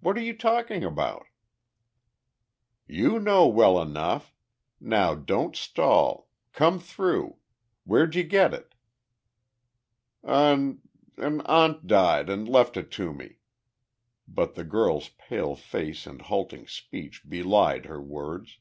[0.00, 1.28] "What are you talking about?"
[2.86, 4.34] "You know well enough!
[4.78, 6.28] Now don't stall.
[6.52, 7.38] Come through!
[7.84, 8.74] Where'd you get it?"
[10.22, 10.82] "An
[11.16, 13.36] an aunt died and left it to me,"
[14.28, 18.58] but the girl's pale face and halting speech belied her words.